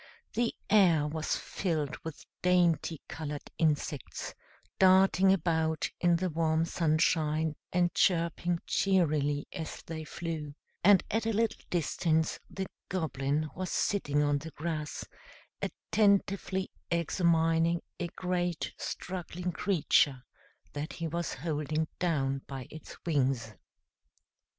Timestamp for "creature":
19.51-20.23